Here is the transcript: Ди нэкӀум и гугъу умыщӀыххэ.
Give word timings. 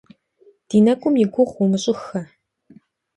Ди 0.67 0.77
нэкӀум 0.85 1.15
и 1.23 1.25
гугъу 1.33 1.59
умыщӀыххэ. 1.63 2.21